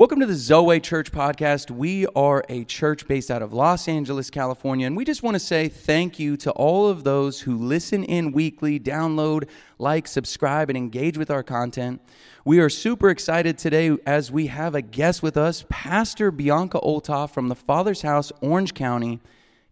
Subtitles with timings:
[0.00, 1.70] Welcome to the Zoe Church podcast.
[1.70, 5.38] We are a church based out of Los Angeles, California, and we just want to
[5.38, 9.46] say thank you to all of those who listen in weekly, download,
[9.78, 12.00] like, subscribe, and engage with our content.
[12.46, 17.34] We are super excited today as we have a guest with us, Pastor Bianca Olthoff
[17.34, 19.20] from the Father's House, Orange County.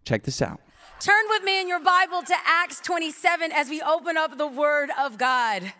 [0.03, 0.59] Check this out.
[0.99, 4.91] Turn with me in your Bible to Acts 27 as we open up the Word
[4.99, 5.73] of God.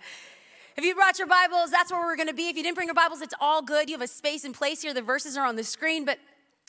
[0.79, 2.47] If you brought your Bibles, that's where we're going to be.
[2.47, 3.89] If you didn't bring your Bibles, it's all good.
[3.89, 4.93] You have a space and place here.
[4.93, 6.05] The verses are on the screen.
[6.05, 6.19] But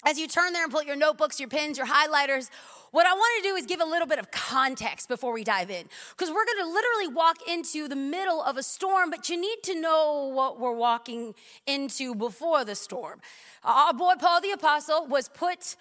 [0.05, 2.51] as you turn there and pull your notebooks, your pens, your highlighters,
[2.91, 5.71] what I want to do is give a little bit of context before we dive
[5.71, 5.85] in.
[6.11, 9.59] Because we're going to literally walk into the middle of a storm, but you need
[9.63, 11.33] to know what we're walking
[11.69, 13.21] into before the storm.
[13.63, 15.77] Our boy Paul the Apostle was put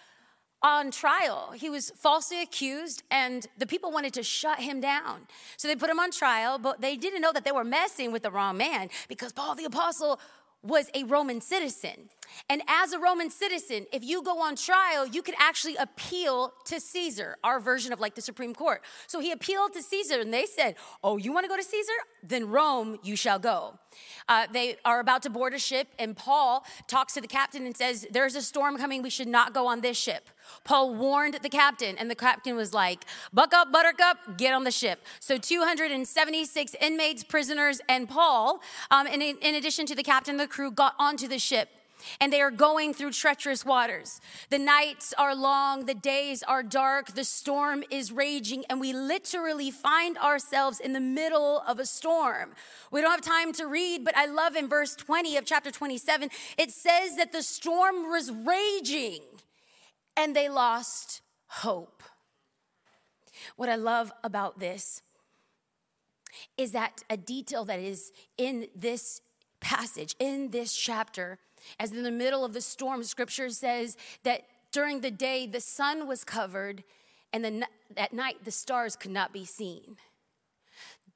[0.61, 1.51] on trial.
[1.55, 5.27] He was falsely accused, and the people wanted to shut him down.
[5.57, 8.23] So they put him on trial, but they didn't know that they were messing with
[8.23, 10.19] the wrong man because Paul the Apostle
[10.61, 12.09] was a Roman citizen.
[12.49, 16.79] And as a Roman citizen, if you go on trial, you could actually appeal to
[16.79, 18.81] Caesar, our version of like the Supreme Court.
[19.07, 21.93] So he appealed to Caesar, and they said, Oh, you want to go to Caesar?
[22.23, 23.79] Then Rome you shall go.
[24.27, 27.75] Uh, they are about to board a ship, and Paul talks to the captain and
[27.75, 29.01] says, There's a storm coming.
[29.01, 30.29] We should not go on this ship.
[30.63, 34.71] Paul warned the captain, and the captain was like, Buck up, buttercup, get on the
[34.71, 35.05] ship.
[35.19, 40.71] So 276 inmates, prisoners, and Paul, um, in, in addition to the captain the crew,
[40.71, 41.69] got onto the ship
[42.19, 44.21] and they are going through treacherous waters.
[44.49, 49.71] The nights are long, the days are dark, the storm is raging, and we literally
[49.71, 52.51] find ourselves in the middle of a storm.
[52.91, 56.29] We don't have time to read, but I love in verse 20 of chapter 27,
[56.57, 59.21] it says that the storm was raging
[60.15, 62.03] and they lost hope.
[63.55, 65.01] What I love about this
[66.57, 69.21] is that a detail that is in this
[69.59, 71.39] passage, in this chapter,
[71.79, 76.07] as in the middle of the storm, scripture says that during the day the sun
[76.07, 76.83] was covered
[77.33, 79.97] and the, at night the stars could not be seen.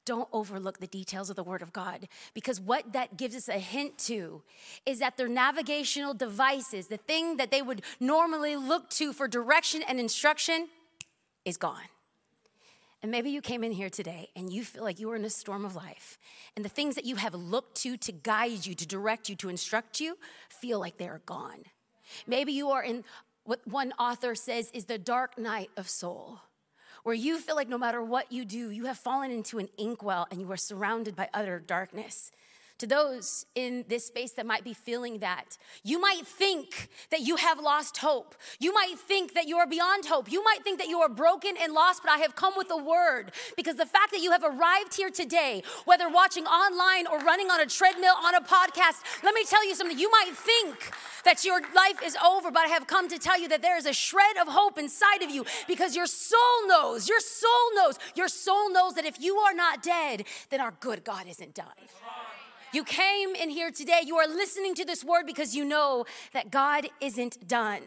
[0.05, 3.59] Don't overlook the details of the Word of God because what that gives us a
[3.59, 4.43] hint to
[4.85, 9.81] is that their navigational devices, the thing that they would normally look to for direction
[9.87, 10.67] and instruction,
[11.45, 11.92] is gone.
[13.03, 15.29] And maybe you came in here today and you feel like you are in a
[15.29, 16.17] storm of life,
[16.55, 19.49] and the things that you have looked to to guide you, to direct you, to
[19.49, 21.65] instruct you, feel like they are gone.
[22.25, 23.03] Maybe you are in
[23.43, 26.39] what one author says is the dark night of soul,
[27.03, 30.25] where you feel like no matter what you do, you have fallen into an inkwell
[30.31, 32.31] and you are surrounded by utter darkness
[32.79, 35.57] to those in this space that might be feeling that.
[35.83, 38.35] You might think that you have lost hope.
[38.59, 40.31] You might think that you are beyond hope.
[40.31, 42.77] You might think that you are broken and lost, but I have come with a
[42.77, 47.49] word because the fact that you have arrived here today, whether watching online or running
[47.49, 49.97] on a treadmill on a podcast, let me tell you something.
[49.97, 50.91] You might think
[51.25, 53.85] that your life is over, but I have come to tell you that there is
[53.85, 58.27] a shred of hope inside of you because your soul knows, your soul knows, your
[58.27, 61.67] soul knows that if you are not dead, then our good God isn't done.
[62.73, 66.49] You came in here today, you are listening to this word because you know that
[66.49, 67.81] God isn't done.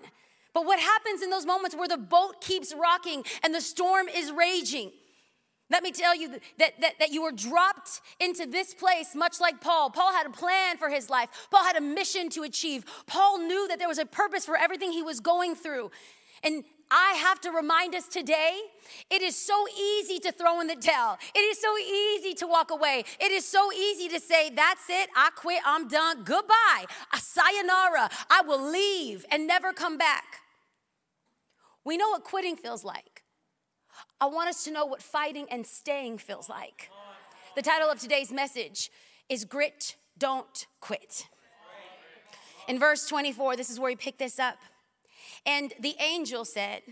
[0.54, 4.30] But what happens in those moments where the boat keeps rocking and the storm is
[4.30, 4.92] raging?
[5.69, 9.60] Let me tell you that, that, that you were dropped into this place, much like
[9.60, 9.91] Paul.
[9.91, 12.84] Paul had a plan for his life, Paul had a mission to achieve.
[13.06, 15.91] Paul knew that there was a purpose for everything he was going through.
[16.44, 18.60] And I have to remind us today
[19.10, 21.19] it is so easy to throw in the towel.
[21.34, 23.04] It is so easy to walk away.
[23.20, 28.08] It is so easy to say, That's it, I quit, I'm done, goodbye, a sayonara,
[28.30, 30.42] I will leave and never come back.
[31.84, 33.22] We know what quitting feels like.
[34.20, 36.91] I want us to know what fighting and staying feels like.
[37.54, 38.91] The title of today's message
[39.28, 41.26] is Grit, Don't Quit.
[42.69, 44.56] In verse 24, this is where we pick this up.
[45.46, 46.82] And the angel said,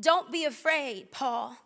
[0.00, 1.56] Don't be afraid, Paul.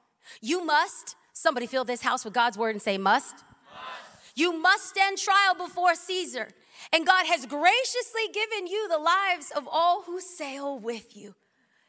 [0.40, 3.34] You must, somebody fill this house with God's word and say, must.
[3.34, 4.36] must.
[4.36, 6.48] You must stand trial before Caesar.
[6.92, 11.34] And God has graciously given you the lives of all who sail with you.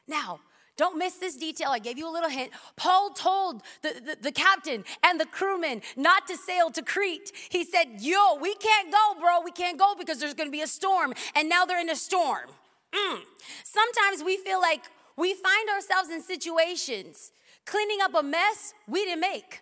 [0.08, 0.40] Now,
[0.76, 1.70] don't miss this detail.
[1.70, 2.52] I gave you a little hint.
[2.76, 7.32] Paul told the, the, the, captain and the crewmen not to sail to Crete.
[7.50, 9.42] He said, Yo, we can't go, bro.
[9.42, 11.14] We can't go because there's going to be a storm.
[11.36, 12.50] And now they're in a storm.
[12.94, 13.20] Mm.
[13.64, 14.84] Sometimes we feel like
[15.18, 17.32] we find ourselves in situations
[17.66, 19.62] cleaning up a mess we didn't make.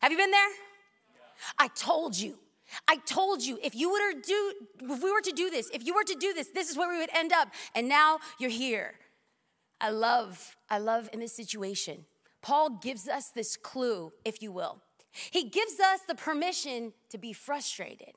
[0.00, 0.48] Have you been there?
[1.58, 2.38] I told you.
[2.86, 5.84] I told you if you were to do if we were to do this, if
[5.84, 7.48] you were to do this, this is where we would end up.
[7.74, 8.94] And now you're here.
[9.80, 12.06] I love I love in this situation.
[12.42, 14.80] Paul gives us this clue, if you will.
[15.12, 18.12] He gives us the permission to be frustrated.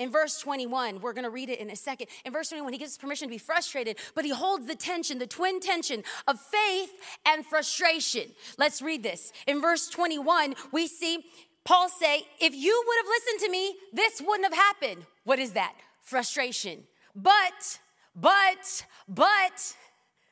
[0.00, 2.06] In verse 21, we're going to read it in a second.
[2.24, 5.26] In verse 21, he gives permission to be frustrated, but he holds the tension, the
[5.26, 6.90] twin tension of faith
[7.26, 8.30] and frustration.
[8.56, 9.30] Let's read this.
[9.46, 11.26] In verse 21, we see
[11.64, 15.04] Paul say, If you would have listened to me, this wouldn't have happened.
[15.24, 15.74] What is that?
[16.00, 16.84] Frustration.
[17.14, 17.78] But,
[18.16, 19.76] but, but,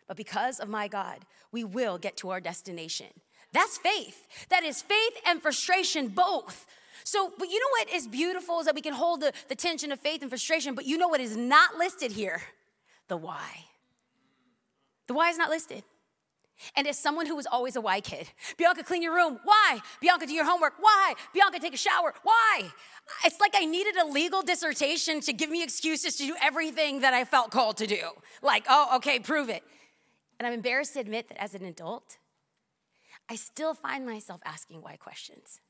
[0.06, 1.19] but because of my God,
[1.53, 3.09] we will get to our destination.
[3.53, 4.29] That's faith.
[4.49, 6.67] That is faith and frustration both.
[7.08, 9.90] So, but you know what is beautiful is that we can hold the, the tension
[9.93, 12.43] of faith and frustration, but you know what is not listed here?
[13.08, 13.64] The why.
[15.06, 15.84] The why is not listed.
[16.76, 18.28] And as someone who was always a why kid,
[18.58, 19.40] Bianca, clean your room.
[19.44, 19.81] Why?
[20.02, 20.75] Bianca, do your homework.
[20.81, 21.14] Why?
[21.32, 22.12] Bianca, take a shower.
[22.25, 22.70] Why?
[23.25, 27.14] It's like I needed a legal dissertation to give me excuses to do everything that
[27.14, 28.02] I felt called to do.
[28.43, 29.62] Like, oh, okay, prove it.
[30.38, 32.19] And I'm embarrassed to admit that as an adult,
[33.31, 35.60] I still find myself asking why questions.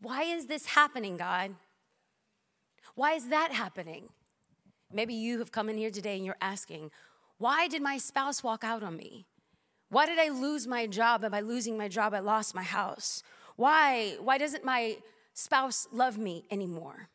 [0.00, 1.54] Why is this happening, God?
[2.94, 4.08] Why is that happening?
[4.92, 6.90] Maybe you have come in here today and you're asking,
[7.38, 9.26] why did my spouse walk out on me?
[9.90, 11.24] Why did I lose my job?
[11.24, 13.22] And by losing my job, I lost my house.
[13.56, 14.16] Why?
[14.20, 14.98] Why doesn't my
[15.34, 17.08] spouse love me anymore?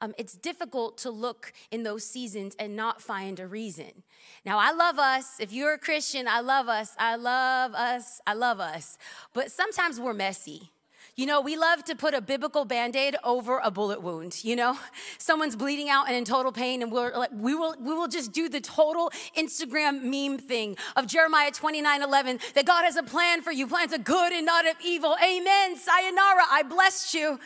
[0.00, 4.02] Um, it's difficult to look in those seasons and not find a reason.
[4.44, 5.38] Now, I love us.
[5.38, 6.94] If you're a Christian, I love us.
[6.98, 8.20] I love us.
[8.26, 8.98] I love us.
[9.32, 10.72] But sometimes we're messy.
[11.14, 14.42] You know, we love to put a biblical band aid over a bullet wound.
[14.42, 14.78] You know,
[15.18, 18.32] someone's bleeding out and in total pain, and we're like, we will, we will just
[18.32, 23.42] do the total Instagram meme thing of Jeremiah 29 11 that God has a plan
[23.42, 25.14] for you, plans of good and not of evil.
[25.22, 25.76] Amen.
[25.76, 26.44] Sayonara.
[26.50, 27.38] I blessed you.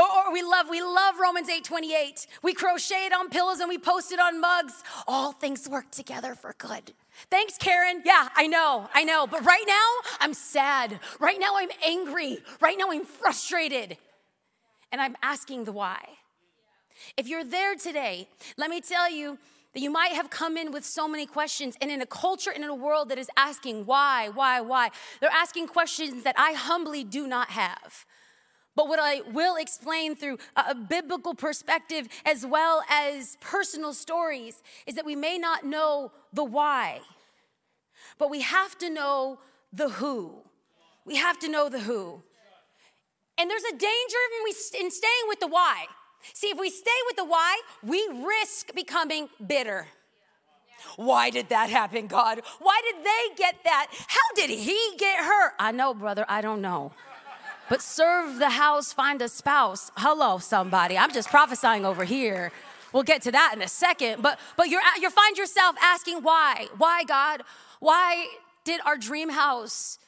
[0.00, 2.26] Or, or, we love, we love Romans 8 28.
[2.42, 4.82] We crochet it on pillows and we post it on mugs.
[5.06, 6.94] All things work together for good
[7.28, 8.02] Thanks, Karen.
[8.04, 9.26] Yeah, I know, I know.
[9.26, 11.00] But right now, I'm sad.
[11.18, 12.38] Right now, I'm angry.
[12.60, 13.98] Right now, I'm frustrated.
[14.92, 16.00] And I'm asking the why.
[17.16, 19.38] If you're there today, let me tell you
[19.74, 22.64] that you might have come in with so many questions, and in a culture and
[22.64, 27.04] in a world that is asking why, why, why, they're asking questions that I humbly
[27.04, 28.04] do not have.
[28.76, 34.94] But what I will explain through a biblical perspective as well as personal stories is
[34.94, 37.00] that we may not know the why,
[38.18, 39.38] but we have to know
[39.72, 40.34] the who.
[41.04, 42.22] We have to know the who.
[43.36, 45.86] And there's a danger in, we, in staying with the why.
[46.34, 49.86] See, if we stay with the why, we risk becoming bitter.
[50.96, 52.42] Why did that happen, God?
[52.58, 53.88] Why did they get that?
[53.90, 55.52] How did he get hurt?
[55.58, 56.92] I know, brother, I don't know.
[57.70, 59.92] But serve the house, find a spouse.
[59.96, 60.98] Hello, somebody.
[60.98, 62.50] I'm just prophesying over here.
[62.92, 64.22] We'll get to that in a second.
[64.22, 66.66] But but you're you find yourself asking why?
[66.78, 67.42] Why God?
[67.78, 68.26] Why
[68.64, 70.00] did our dream house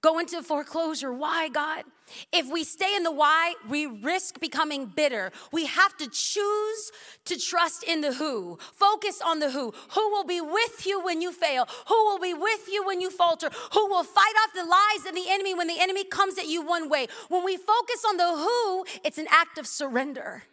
[0.00, 1.12] go into foreclosure?
[1.12, 1.84] Why God?
[2.32, 5.32] If we stay in the why, we risk becoming bitter.
[5.52, 6.92] We have to choose
[7.24, 8.58] to trust in the who.
[8.74, 9.72] Focus on the who.
[9.94, 11.66] Who will be with you when you fail?
[11.88, 13.50] Who will be with you when you falter?
[13.72, 16.62] Who will fight off the lies of the enemy when the enemy comes at you
[16.62, 17.06] one way?
[17.28, 20.44] When we focus on the who, it's an act of surrender.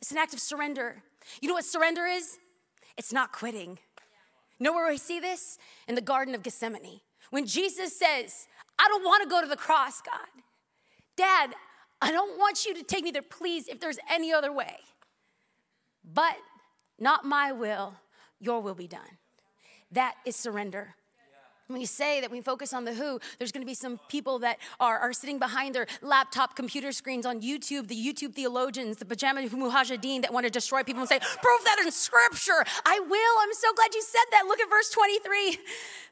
[0.00, 1.02] It's an act of surrender.
[1.40, 2.38] You know what surrender is?
[2.96, 3.78] It's not quitting.
[4.60, 5.58] Know where we see this?
[5.86, 7.00] In the Garden of Gethsemane.
[7.30, 8.46] When Jesus says,
[8.78, 10.26] I don't want to go to the cross, God.
[11.18, 11.52] Dad,
[12.00, 14.76] I don't want you to take me there, please, if there's any other way.
[16.14, 16.36] But
[16.98, 17.94] not my will,
[18.40, 19.18] your will be done.
[19.90, 20.94] That is surrender.
[21.66, 24.58] When we say that we focus on the who, there's gonna be some people that
[24.80, 29.42] are, are sitting behind their laptop computer screens on YouTube, the YouTube theologians, the pajama
[29.42, 32.64] mujahideen that want to destroy people and say, prove that in scripture.
[32.86, 33.42] I will.
[33.42, 34.44] I'm so glad you said that.
[34.46, 35.58] Look at verse 23.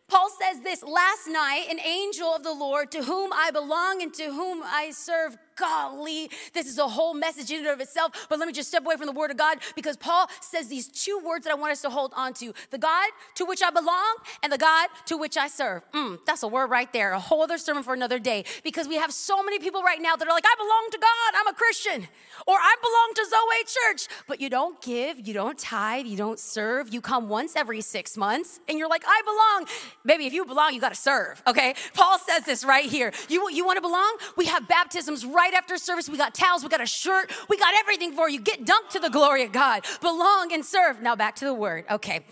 [0.09, 4.15] Paul says this last night, an angel of the Lord to whom I belong and
[4.15, 8.27] to whom I serve golly, this is a whole message in and of itself.
[8.29, 10.87] But let me just step away from the word of God because Paul says these
[10.87, 13.71] two words that I want us to hold on to the God to which I
[13.71, 15.83] belong and the God to which I serve.
[15.93, 18.97] Mm, that's a word right there, a whole other sermon for another day because we
[18.97, 21.55] have so many people right now that are like, I belong to God, I'm a
[21.55, 22.07] Christian,
[22.47, 26.39] or I belong to Zoe Church, but you don't give, you don't tithe, you don't
[26.39, 29.69] serve, you come once every six months and you're like, I belong.
[30.07, 31.75] Baby, if you belong, you got to serve, okay?
[31.95, 33.13] Paul says this right here.
[33.29, 34.17] You, you want to belong?
[34.37, 36.09] We have baptisms right right after service.
[36.09, 38.41] We got towels, we got a shirt, we got everything for you.
[38.41, 39.85] Get dunked to the glory of God.
[40.01, 41.01] Belong and serve.
[41.01, 41.85] Now back to the word.
[41.91, 42.25] Okay.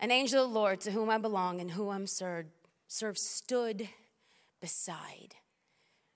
[0.00, 2.48] An angel of the Lord to whom I belong and who I'm served,
[2.88, 3.88] served stood
[4.60, 5.36] beside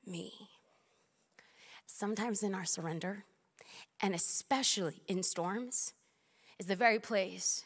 [0.07, 0.33] me.
[1.87, 3.25] Sometimes in our surrender,
[4.01, 5.93] and especially in storms,
[6.59, 7.65] is the very place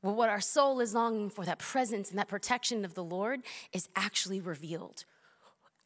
[0.00, 3.40] where what our soul is longing for, that presence and that protection of the Lord,
[3.72, 5.04] is actually revealed.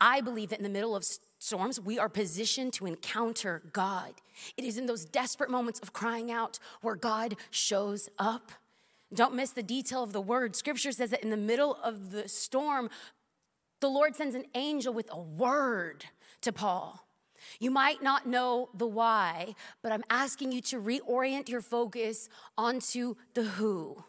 [0.01, 1.05] I believe that in the middle of
[1.39, 4.15] storms, we are positioned to encounter God.
[4.57, 8.53] It is in those desperate moments of crying out where God shows up.
[9.13, 10.57] Don't miss the detail of the word.
[10.57, 12.91] Scripture says that in the middle of the storm,
[13.81, 16.05] the Lord sends an angel with a word
[16.41, 17.04] to Paul.
[17.61, 23.17] You might not know the why, but I'm asking you to reorient your focus onto
[23.35, 24.05] the who.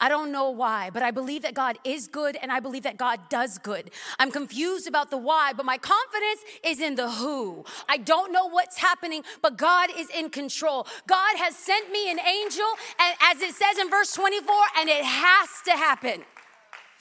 [0.00, 2.96] I don't know why, but I believe that God is good and I believe that
[2.96, 3.90] God does good.
[4.18, 7.64] I'm confused about the why, but my confidence is in the who.
[7.88, 10.86] I don't know what's happening, but God is in control.
[11.06, 12.66] God has sent me an angel,
[12.98, 16.24] and as it says in verse 24, and it has to happen.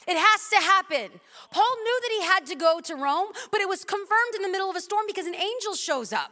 [0.08, 1.20] It has to happen.
[1.52, 4.50] Paul knew that he had to go to Rome, but it was confirmed in the
[4.50, 6.32] middle of a storm because an angel shows up.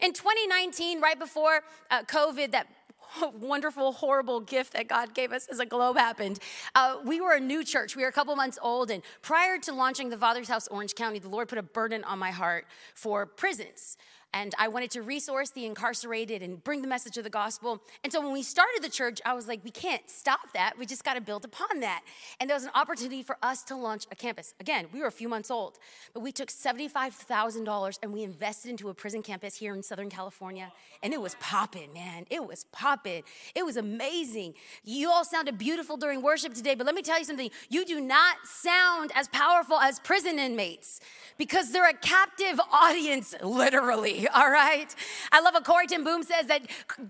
[0.00, 2.68] In 2019, right before uh, COVID, that
[3.40, 6.38] wonderful, horrible gift that God gave us as a globe happened.
[6.74, 7.96] Uh, we were a new church.
[7.96, 8.90] We were a couple months old.
[8.90, 12.18] And prior to launching the Father's House Orange County, the Lord put a burden on
[12.18, 13.96] my heart for prisons
[14.34, 17.82] and I wanted to resource the incarcerated and bring the message of the gospel.
[18.04, 20.74] And so when we started the church, I was like, we can't stop that.
[20.78, 22.02] We just got to build upon that.
[22.38, 24.54] And there was an opportunity for us to launch a campus.
[24.60, 25.78] Again, we were a few months old,
[26.12, 30.72] but we took $75,000 and we invested into a prison campus here in Southern California.
[31.02, 32.26] And it was popping, man.
[32.30, 33.22] It was popping.
[33.54, 34.54] It was amazing.
[34.84, 37.50] You all sounded beautiful during worship today, but let me tell you something.
[37.70, 41.00] You do not sound as powerful as prison inmates
[41.38, 44.17] because they're a captive audience, literally.
[44.34, 44.94] all right?
[45.32, 46.62] I love what Corrie ten Boom says that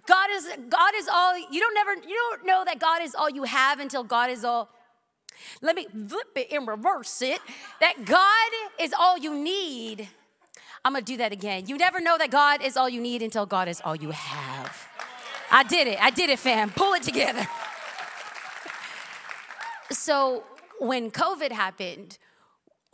[0.07, 3.31] God is God is all you don't never you don't know that God is all
[3.31, 4.71] you have until God is all
[5.63, 7.41] let me flip it and reverse it.
[7.81, 8.51] That God
[8.81, 10.09] is all you need.
[10.85, 11.67] I'm gonna do that again.
[11.67, 14.89] You never know that God is all you need until God is all you have.
[15.51, 16.03] I did it.
[16.03, 16.71] I did it, fam.
[16.71, 17.47] Pull it together.
[19.91, 20.45] So
[20.81, 22.19] when COVID happened,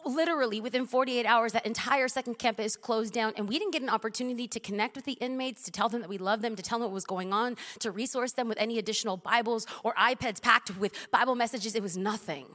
[0.04, 3.88] literally within 48 hours, that entire second campus closed down, and we didn't get an
[3.88, 6.78] opportunity to connect with the inmates, to tell them that we love them, to tell
[6.78, 10.76] them what was going on, to resource them with any additional Bibles or iPads packed
[10.78, 11.75] with Bible messages.
[11.75, 12.46] It was nothing.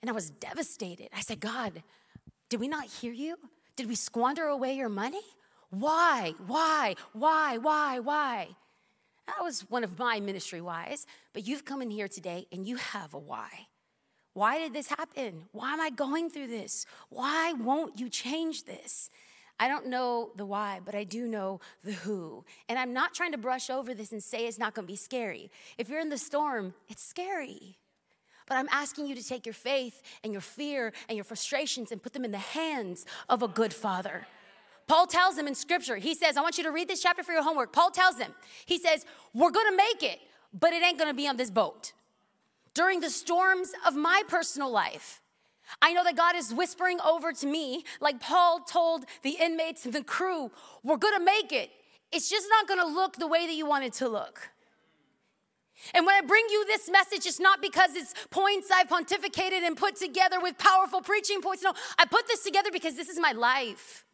[0.00, 1.08] And I was devastated.
[1.14, 1.82] I said, God,
[2.48, 3.36] did we not hear you?
[3.76, 5.22] Did we squander away your money?
[5.70, 6.34] Why?
[6.46, 6.96] Why?
[7.12, 7.58] Why?
[7.58, 8.00] Why?
[8.00, 8.48] Why?
[9.26, 12.76] That was one of my ministry whys, but you've come in here today and you
[12.76, 13.68] have a why.
[14.40, 15.42] Why did this happen?
[15.52, 16.86] Why am I going through this?
[17.10, 19.10] Why won't you change this?
[19.58, 22.46] I don't know the why, but I do know the who.
[22.66, 25.50] And I'm not trying to brush over this and say it's not gonna be scary.
[25.76, 27.76] If you're in the storm, it's scary.
[28.46, 32.02] But I'm asking you to take your faith and your fear and your frustrations and
[32.02, 34.26] put them in the hands of a good father.
[34.86, 37.32] Paul tells them in scripture, he says, I want you to read this chapter for
[37.32, 37.74] your homework.
[37.74, 39.04] Paul tells them, he says,
[39.34, 40.18] We're gonna make it,
[40.58, 41.92] but it ain't gonna be on this boat
[42.74, 45.20] during the storms of my personal life.
[45.80, 49.94] I know that God is whispering over to me, like Paul told the inmates and
[49.94, 50.50] the crew,
[50.82, 51.70] we're gonna make it.
[52.12, 54.50] It's just not gonna look the way that you want it to look.
[55.94, 59.76] And when I bring you this message, it's not because it's points I've pontificated and
[59.76, 61.62] put together with powerful preaching points.
[61.62, 64.04] No, I put this together because this is my life.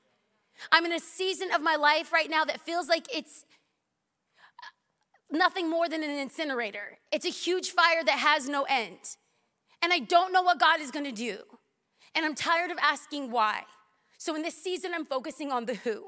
[0.71, 3.45] I'm in a season of my life right now that feels like it's
[5.31, 6.99] nothing more than an incinerator.
[7.13, 9.17] It's a huge fire that has no end.
[9.83, 11.39] And I don't know what God is gonna do.
[12.15, 13.63] And I'm tired of asking why.
[14.19, 16.07] So in this season, I'm focusing on the who.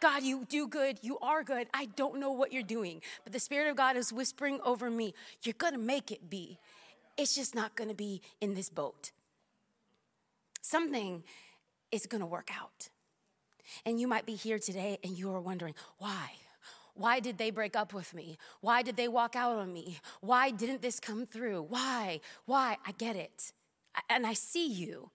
[0.00, 0.98] God, you do good.
[1.02, 1.68] You are good.
[1.72, 5.14] I don't know what you're doing, but the Spirit of God is whispering over me,
[5.42, 6.58] You're gonna make it be.
[7.16, 9.12] It's just not gonna be in this boat.
[10.60, 11.24] Something
[11.92, 12.88] is gonna work out.
[13.86, 16.32] And you might be here today and you are wondering, why?
[16.94, 18.38] Why did they break up with me?
[18.60, 19.98] Why did they walk out on me?
[20.20, 21.62] Why didn't this come through?
[21.62, 22.20] Why?
[22.46, 22.76] Why?
[22.86, 23.52] I get it.
[24.08, 25.10] And I see you.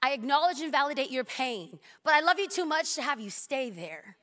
[0.00, 3.30] I acknowledge and validate your pain, but I love you too much to have you
[3.30, 4.16] stay there.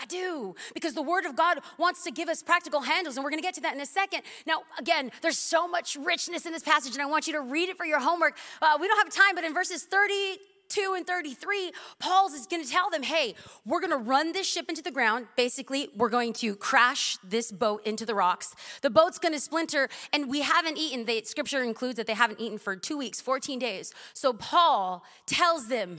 [0.00, 3.30] I do, because the Word of God wants to give us practical handles, and we're
[3.30, 4.22] gonna get to that in a second.
[4.44, 7.68] Now, again, there's so much richness in this passage, and I want you to read
[7.68, 8.36] it for your homework.
[8.60, 12.62] Uh, we don't have time, but in verses 30 32 and 33, Paul's is going
[12.62, 15.26] to tell them, hey, we're going to run this ship into the ground.
[15.36, 18.54] Basically, we're going to crash this boat into the rocks.
[18.82, 21.04] The boat's going to splinter, and we haven't eaten.
[21.04, 23.92] The scripture includes that they haven't eaten for two weeks, 14 days.
[24.12, 25.98] So Paul tells them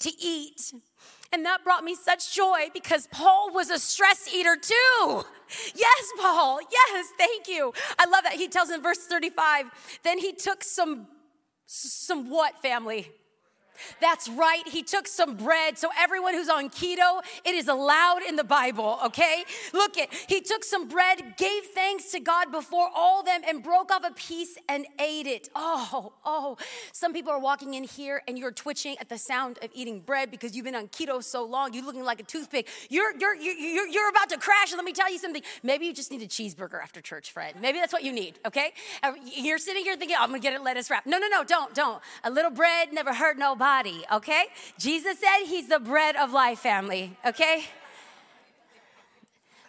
[0.00, 0.72] to eat.
[1.32, 5.24] And that brought me such joy because Paul was a stress eater too.
[5.74, 6.60] Yes, Paul.
[6.70, 7.72] Yes, thank you.
[7.98, 8.34] I love that.
[8.34, 9.66] He tells in verse 35,
[10.02, 11.08] then he took some
[11.66, 13.10] some what family?
[14.00, 14.66] That's right.
[14.66, 15.78] He took some bread.
[15.78, 19.44] So everyone who's on keto, it is allowed in the Bible, okay?
[19.72, 20.12] Look it.
[20.28, 24.12] He took some bread, gave thanks to God before all them and broke off a
[24.12, 25.48] piece and ate it.
[25.54, 26.56] Oh, oh.
[26.92, 30.30] Some people are walking in here and you're twitching at the sound of eating bread
[30.30, 31.72] because you've been on keto so long.
[31.72, 32.68] You're looking like a toothpick.
[32.88, 35.42] You're you're you're you're about to crash and let me tell you something.
[35.62, 37.60] Maybe you just need a cheeseburger after church, Fred.
[37.60, 38.72] Maybe that's what you need, okay?
[39.02, 41.28] Uh, you're sitting here thinking, oh, "I'm going to get a lettuce wrap." No, no,
[41.28, 42.00] no, don't, don't.
[42.24, 44.44] A little bread never hurt nobody body, okay?
[44.78, 47.64] Jesus said he's the bread of life, family, okay?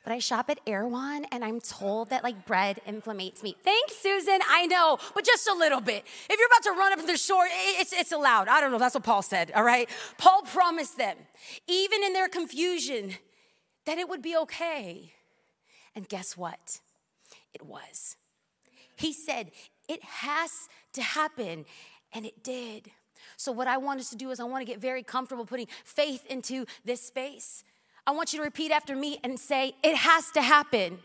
[0.04, 3.56] But I shop at Erewhon and I'm told that like bread inflammates me.
[3.64, 4.40] Thanks, Susan.
[4.48, 6.06] I know, but just a little bit.
[6.30, 8.48] If you're about to run up the shore, it's, it's allowed.
[8.48, 8.78] I don't know.
[8.78, 9.90] That's what Paul said, all right?
[10.20, 11.18] Paul promised them,
[11.68, 13.16] even in their confusion,
[13.88, 15.12] that it would be okay.
[15.96, 16.82] And guess what?
[17.52, 18.16] It was.
[18.96, 19.50] He said,
[19.90, 21.66] it has to happen,
[22.14, 22.92] and it did.
[23.38, 25.68] So, what I want us to do is, I want to get very comfortable putting
[25.86, 27.64] faith into this space.
[28.08, 31.00] I want you to repeat after me and say, It has to happen.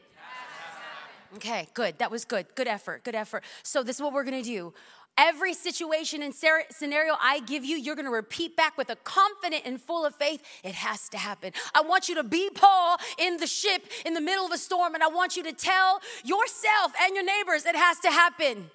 [1.37, 1.99] Okay, good.
[1.99, 2.47] That was good.
[2.55, 3.05] Good effort.
[3.05, 3.45] Good effort.
[3.63, 4.73] So, this is what we're gonna do.
[5.19, 9.79] Every situation and scenario I give you, you're gonna repeat back with a confident and
[9.79, 10.43] full of faith.
[10.65, 11.53] It has to happen.
[11.75, 14.95] I want you to be Paul in the ship in the middle of a storm,
[14.95, 18.71] and I want you to tell yourself and your neighbors it has to happen.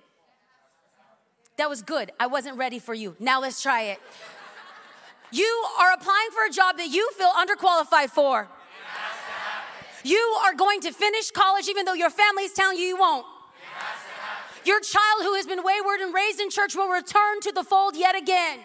[1.58, 2.12] That was good.
[2.20, 3.16] I wasn't ready for you.
[3.20, 4.00] Now let's try it.
[5.32, 8.48] You are applying for a job that you feel underqualified for.
[10.04, 13.26] You are going to finish college even though your family is telling you you won't.
[14.66, 17.96] Your child who has been wayward and raised in church will return to the fold
[17.96, 18.60] yet again.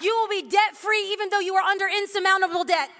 [0.00, 2.90] You will be debt free even though you are under insurmountable debt.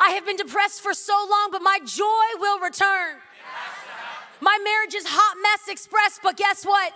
[0.00, 3.16] I have been depressed for so long, but my joy will return.
[4.40, 6.92] My marriage is hot mess express, but guess what?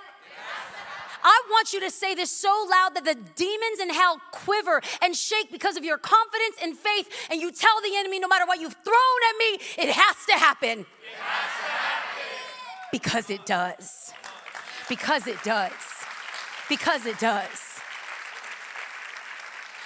[1.22, 5.14] I want you to say this so loud that the demons in hell quiver and
[5.16, 7.08] shake because of your confidence and faith.
[7.30, 10.32] And you tell the enemy, no matter what you've thrown at me, it has to
[10.32, 10.80] happen.
[10.80, 10.86] It
[11.18, 12.26] has to happen.
[12.92, 14.12] Because it does.
[14.88, 15.72] Because it does.
[16.68, 17.69] Because it does.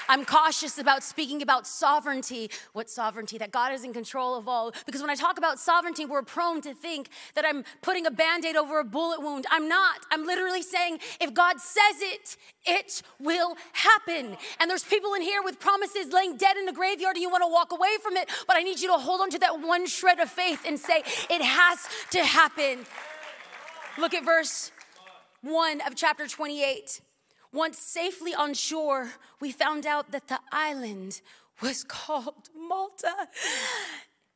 [0.08, 2.50] I'm cautious about speaking about sovereignty.
[2.73, 3.38] What sovereignty?
[3.38, 4.73] That God is in control of all.
[4.87, 8.44] Because when I talk about sovereignty, we're prone to think that I'm putting a band
[8.44, 9.47] aid over a bullet wound.
[9.50, 10.00] I'm not.
[10.10, 12.36] I'm literally saying if God says it,
[12.67, 14.36] it will happen.
[14.60, 17.43] And there's people in here with promises laying dead in the graveyard and you want
[17.43, 19.86] to walk away from it, but I need you to hold on to that one
[19.86, 22.84] shred of faith and say, it has to happen.
[23.99, 24.73] Look at verse
[25.43, 27.00] 1 of chapter 28.
[27.54, 31.21] Once safely on shore, we found out that the island
[31.62, 33.28] was called Malta.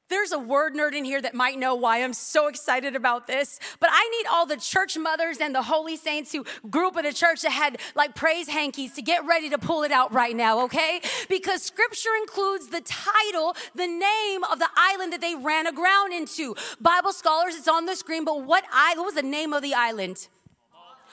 [0.09, 3.59] There's a word nerd in here that might know why I'm so excited about this,
[3.81, 7.05] but I need all the church mothers and the holy saints who grew up in
[7.05, 10.35] a church that had like praise hankies to get ready to pull it out right
[10.35, 11.01] now, okay?
[11.29, 16.55] Because scripture includes the title, the name of the island that they ran aground into.
[16.81, 19.75] Bible scholars, it's on the screen, but what island, what was the name of the
[19.75, 20.29] island?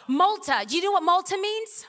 [0.07, 0.51] Malta.
[0.51, 0.65] Malta.
[0.69, 1.87] Do you know what Malta means?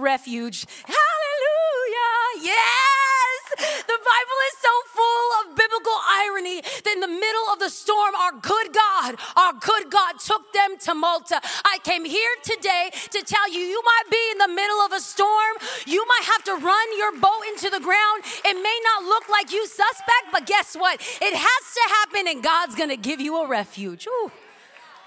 [0.00, 0.66] Refuge.
[0.84, 2.50] Hallelujah.
[2.50, 3.86] Yes.
[3.86, 8.14] The Bible is so full of biblical irony that in the middle of the storm,
[8.14, 11.40] our good God, our good God took them to Malta.
[11.64, 15.00] I came here today to tell you, you might be in the middle of a
[15.00, 15.54] storm.
[15.86, 18.24] You might have to run your boat into the ground.
[18.44, 21.00] It may not look like you suspect, but guess what?
[21.00, 24.06] It has to happen and God's to give you a refuge.
[24.06, 24.30] Ooh.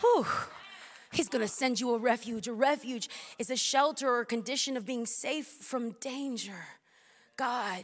[0.05, 0.25] Ooh.
[1.13, 2.47] He's going to send you a refuge.
[2.47, 6.65] A refuge is a shelter or a condition of being safe from danger.
[7.37, 7.83] God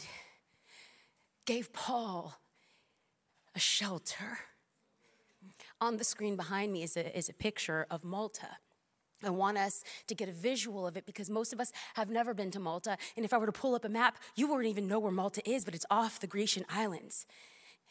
[1.46, 2.40] gave Paul
[3.56, 4.40] a shelter.
[5.80, 8.58] On the screen behind me is a, is a picture of Malta.
[9.24, 12.34] I want us to get a visual of it because most of us have never
[12.34, 12.98] been to Malta.
[13.16, 15.48] And if I were to pull up a map, you wouldn't even know where Malta
[15.50, 17.26] is, but it's off the Grecian islands.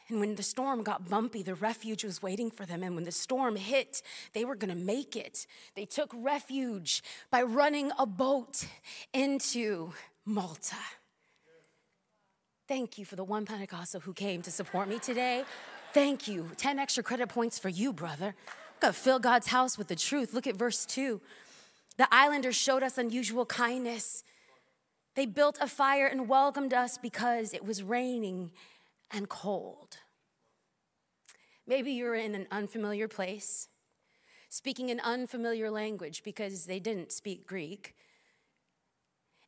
[0.08, 2.82] And when the storm got bumpy, the refuge was waiting for them.
[2.82, 5.46] And when the storm hit, they were going to make it.
[5.74, 8.66] They took refuge by running a boat
[9.12, 9.92] into
[10.24, 10.76] Malta.
[12.66, 15.44] Thank you for the one Pentecostal who came to support me today.
[15.92, 16.50] Thank you.
[16.56, 18.34] 10 extra credit points for you, brother.
[18.46, 20.32] I'm going to fill God's house with the truth.
[20.32, 21.20] Look at verse 2.
[21.96, 24.22] The islanders showed us unusual kindness.
[25.16, 28.52] They built a fire and welcomed us because it was raining
[29.10, 29.98] and cold.
[31.66, 33.68] Maybe you're in an unfamiliar place,
[34.48, 37.94] speaking an unfamiliar language because they didn't speak Greek.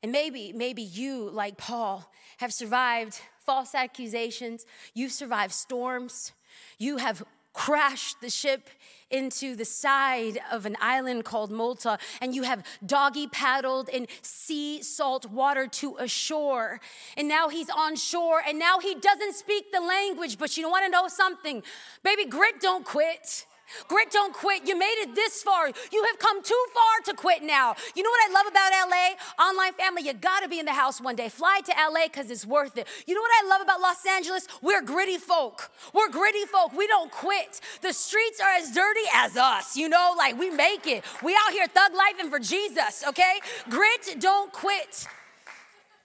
[0.03, 4.64] And maybe, maybe you, like Paul, have survived false accusations.
[4.94, 6.33] You've survived storms.
[6.79, 8.68] You have crashed the ship
[9.10, 14.82] into the side of an island called Malta, and you have doggy paddled in sea
[14.82, 16.80] salt water to a shore.
[17.16, 20.38] And now he's on shore, and now he doesn't speak the language.
[20.38, 21.62] But you want to know something?
[22.04, 23.46] Baby, grit don't quit.
[23.88, 24.66] Grit, don't quit.
[24.66, 25.68] You made it this far.
[25.68, 27.74] You have come too far to quit now.
[27.94, 29.44] You know what I love about LA?
[29.44, 31.28] Online family, you gotta be in the house one day.
[31.28, 32.87] Fly to LA because it's worth it.
[33.06, 34.46] You know what I love about Los Angeles?
[34.62, 35.70] We're gritty folk.
[35.92, 36.72] We're gritty folk.
[36.76, 37.61] We don't quit.
[37.83, 39.76] The streets are as dirty as us.
[39.76, 41.04] You know, like we make it.
[41.22, 43.40] We out here thug life and for Jesus, okay?
[43.68, 45.06] Grit, don't quit.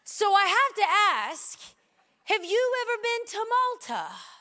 [0.03, 1.59] So I have to ask
[2.25, 4.34] have you ever been to Malta?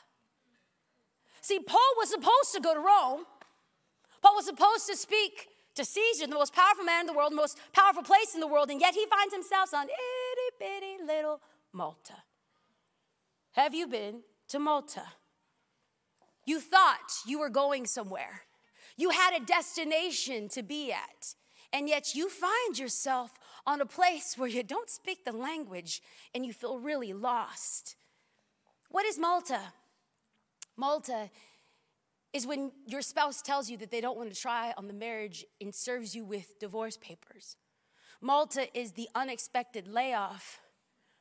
[1.45, 3.23] See, Paul was supposed to go to Rome.
[4.23, 7.35] Paul was supposed to speak to Caesar, the most powerful man in the world, the
[7.35, 11.39] most powerful place in the world, and yet he finds himself on itty bitty little
[11.71, 12.15] Malta.
[13.51, 15.03] Have you been to Malta?
[16.47, 18.41] You thought you were going somewhere.
[18.97, 21.35] You had a destination to be at,
[21.71, 23.33] and yet you find yourself
[23.67, 26.01] on a place where you don't speak the language
[26.33, 27.97] and you feel really lost.
[28.89, 29.61] What is Malta?
[30.77, 31.29] Malta
[32.33, 35.45] is when your spouse tells you that they don't want to try on the marriage
[35.61, 37.55] and serves you with divorce papers.
[38.21, 40.59] Malta is the unexpected layoff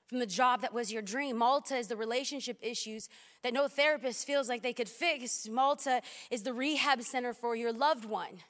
[0.06, 1.38] from the job that was your dream.
[1.38, 3.08] Malta is the relationship issues
[3.42, 5.48] that no therapist feels like they could fix.
[5.48, 8.40] Malta is the rehab center for your loved one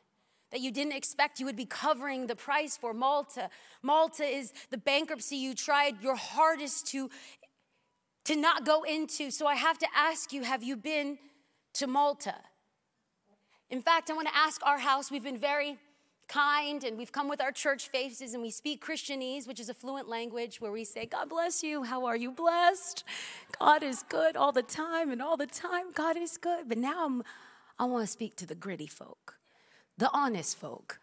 [0.54, 2.94] that you didn't expect you would be covering the price for.
[2.94, 3.50] Malta.
[3.82, 7.10] Malta is the bankruptcy you tried your hardest to
[8.24, 9.30] to not go into.
[9.30, 11.18] So I have to ask you have you been
[11.74, 12.34] to Malta?
[13.70, 15.78] In fact, I want to ask our house, we've been very
[16.28, 19.74] kind and we've come with our church faces and we speak Christianese, which is a
[19.74, 21.82] fluent language where we say, God bless you.
[21.82, 23.04] How are you blessed?
[23.58, 25.92] God is good all the time and all the time.
[25.94, 26.68] God is good.
[26.68, 27.22] But now I'm,
[27.78, 29.36] I want to speak to the gritty folk,
[29.98, 31.00] the honest folk.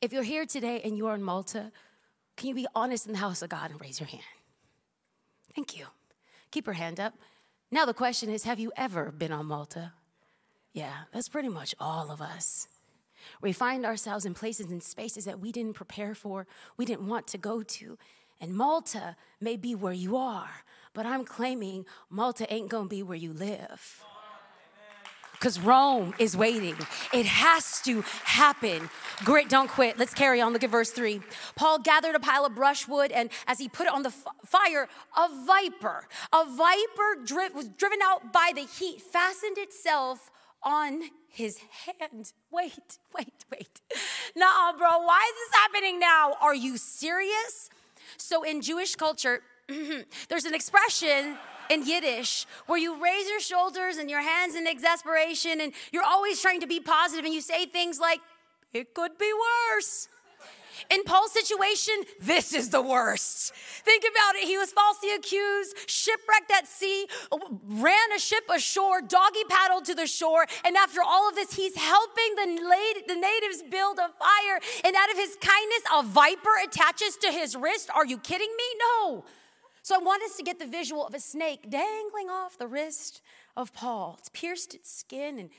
[0.00, 1.72] If you're here today and you are in Malta,
[2.36, 4.22] can you be honest in the house of God and raise your hand?
[5.54, 5.86] Thank you.
[6.50, 7.14] Keep her hand up.
[7.70, 9.92] Now, the question is Have you ever been on Malta?
[10.72, 12.68] Yeah, that's pretty much all of us.
[13.40, 17.26] We find ourselves in places and spaces that we didn't prepare for, we didn't want
[17.28, 17.98] to go to.
[18.40, 23.16] And Malta may be where you are, but I'm claiming Malta ain't gonna be where
[23.16, 24.04] you live
[25.42, 26.76] because Rome is waiting.
[27.12, 28.88] It has to happen.
[29.24, 29.98] Grit, don't quit.
[29.98, 30.52] Let's carry on.
[30.52, 31.20] Look at verse three.
[31.56, 34.88] Paul gathered a pile of brushwood, and as he put it on the f- fire,
[35.16, 40.30] a viper, a viper dri- was driven out by the heat, fastened itself
[40.62, 42.32] on his hand.
[42.52, 43.80] Wait, wait, wait.
[44.36, 46.34] Nah, bro, why is this happening now?
[46.40, 47.68] Are you serious?
[48.16, 49.40] So, in Jewish culture,
[50.28, 51.38] there's an expression
[51.72, 56.40] in Yiddish, where you raise your shoulders and your hands in exasperation, and you're always
[56.40, 58.20] trying to be positive, and you say things like,
[58.72, 60.08] It could be worse.
[60.90, 63.54] In Paul's situation, this is the worst.
[63.54, 64.48] Think about it.
[64.48, 67.06] He was falsely accused, shipwrecked at sea,
[67.68, 71.76] ran a ship ashore, doggy paddled to the shore, and after all of this, he's
[71.76, 74.60] helping the, the natives build a fire.
[74.84, 77.88] And out of his kindness, a viper attaches to his wrist.
[77.94, 78.64] Are you kidding me?
[78.78, 79.24] No.
[79.82, 83.20] So I want us to get the visual of a snake dangling off the wrist
[83.56, 84.16] of Paul.
[84.20, 85.40] It's pierced its skin.
[85.40, 85.50] And,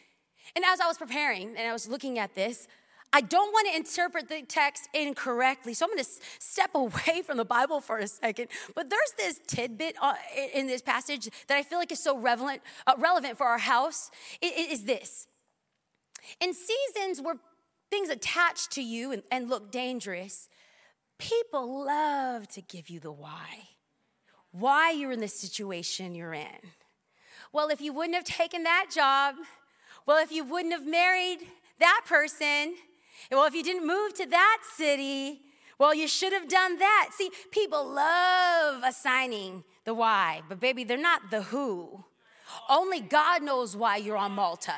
[0.55, 2.67] and as I was preparing and I was looking at this,
[3.11, 5.73] I don't want to interpret the text incorrectly.
[5.73, 6.09] So I'm going to
[6.39, 8.47] step away from the Bible for a second.
[8.73, 10.13] But there's this tidbit uh,
[10.53, 14.09] in this passage that I feel like is so relevant, uh, relevant for our house.
[14.41, 15.27] It, it is this.
[16.39, 17.35] In seasons where
[17.91, 20.47] things attach to you and, and look dangerous,
[21.19, 23.72] people love to give you the why
[24.53, 26.71] why you're in the situation you're in.
[27.51, 29.35] Well, if you wouldn't have taken that job,
[30.05, 31.39] well, if you wouldn't have married
[31.79, 32.75] that person,
[33.31, 35.41] well, if you didn't move to that city,
[35.79, 37.09] well, you should have done that.
[37.13, 42.03] See, people love assigning the why, but baby, they're not the who.
[42.69, 44.75] Only God knows why you're on Malta.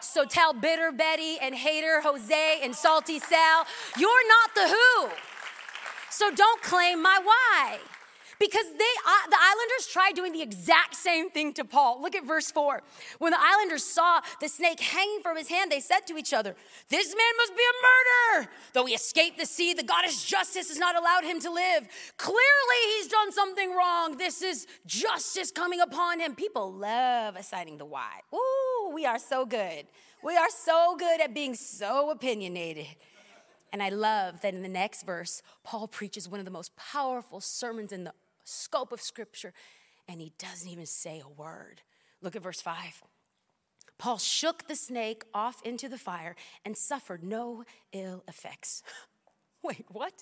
[0.00, 3.66] So tell bitter Betty and hater Jose and salty Sal,
[3.98, 5.10] you're not the who.
[6.10, 7.78] So don't claim my why.
[8.38, 12.02] Because they, uh, the islanders tried doing the exact same thing to Paul.
[12.02, 12.82] Look at verse 4.
[13.18, 16.54] When the islanders saw the snake hanging from his hand, they said to each other,
[16.88, 18.52] This man must be a murderer.
[18.74, 21.88] Though he escaped the sea, the goddess justice has not allowed him to live.
[22.18, 24.18] Clearly, he's done something wrong.
[24.18, 26.34] This is justice coming upon him.
[26.34, 28.20] People love assigning the why.
[28.34, 29.86] Ooh, we are so good.
[30.22, 32.86] We are so good at being so opinionated.
[33.72, 37.40] And I love that in the next verse, Paul preaches one of the most powerful
[37.40, 38.12] sermons in the
[38.46, 39.52] scope of Scripture,
[40.08, 41.82] and he doesn't even say a word.
[42.22, 43.02] Look at verse 5.
[43.98, 48.82] Paul shook the snake off into the fire and suffered no ill effects.
[49.66, 50.12] Wait, what?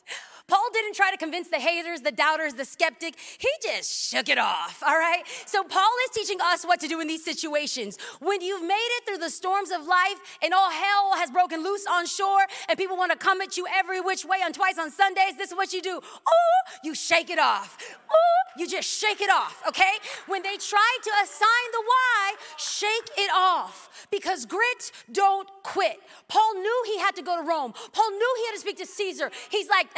[0.46, 3.14] Paul didn't try to convince the haters, the doubters, the skeptic.
[3.38, 5.22] He just shook it off, all right?
[5.44, 7.98] So, Paul is teaching us what to do in these situations.
[8.20, 11.87] When you've made it through the storms of life and all hell has broken loose
[11.87, 14.90] on shore and people want to come at you every which way on twice on
[14.90, 16.00] Sundays, this is what you do.
[16.26, 17.76] Oh, you shake it off.
[18.11, 19.94] Oh, you just shake it off, okay?
[20.26, 25.98] When they try to assign the why, shake it off because grit don't quit.
[26.28, 27.74] Paul knew he had to go to Rome.
[27.92, 29.30] Paul knew he had to speak to Caesar.
[29.50, 29.88] He's like,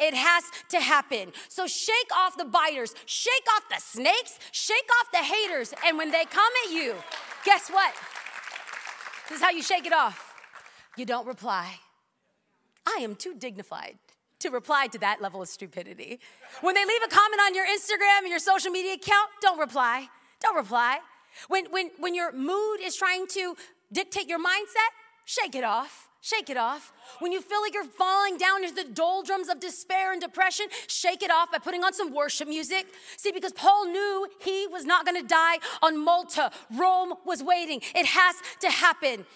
[0.00, 1.32] it has to happen.
[1.48, 5.74] So shake off the biters, shake off the snakes, shake off the haters.
[5.86, 6.94] And when they come at you,
[7.44, 7.94] guess what?
[9.28, 10.34] This is how you shake it off.
[10.96, 11.78] You don't reply.
[12.86, 13.98] I am too dignified
[14.40, 16.20] to reply to that level of stupidity.
[16.60, 20.08] When they leave a comment on your Instagram and your social media account, don't reply.
[20.40, 20.98] Don't reply.
[21.48, 23.56] When, when, when your mood is trying to
[23.92, 24.90] dictate your mindset,
[25.24, 26.07] shake it off.
[26.20, 26.92] Shake it off.
[27.20, 31.22] When you feel like you're falling down into the doldrums of despair and depression, shake
[31.22, 32.86] it off by putting on some worship music.
[33.16, 36.50] See, because Paul knew he was not gonna die on Malta.
[36.76, 37.80] Rome was waiting.
[37.94, 39.26] It has to happen.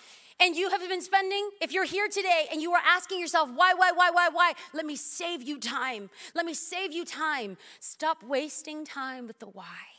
[0.40, 3.75] And you have been spending, if you're here today and you are asking yourself, why,
[3.75, 4.55] why, why, why, why?
[4.73, 6.11] Let me save you time.
[6.35, 7.59] Let me save you time.
[7.79, 9.92] Stop wasting time with the why.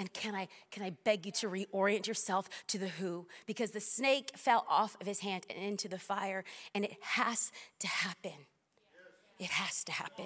[0.00, 3.26] And can I, can I beg you to reorient yourself to the who?
[3.44, 6.42] Because the snake fell off of his hand and into the fire,
[6.74, 8.46] and it has to happen.
[9.38, 10.24] It has to happen.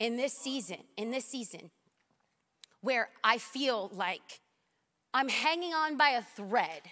[0.00, 1.70] In this season, in this season,
[2.80, 4.40] where I feel like
[5.14, 6.82] I'm hanging on by a thread,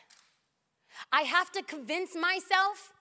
[1.12, 2.92] I have to convince myself,